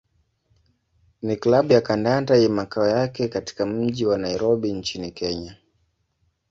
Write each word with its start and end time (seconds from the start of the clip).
ni 1.21 1.35
klabu 1.37 1.73
ya 1.73 1.81
kandanda 1.81 2.35
yenye 2.35 2.47
makao 2.47 2.87
yake 2.87 3.27
katika 3.27 3.65
mji 3.65 4.05
wa 4.05 4.17
Nairobi 4.17 4.73
nchini 4.73 5.11
Kenya. 5.11 5.55